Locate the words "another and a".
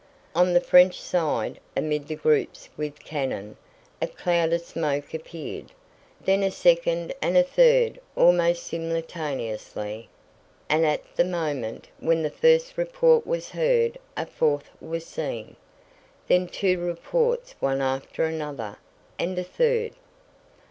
18.23-19.43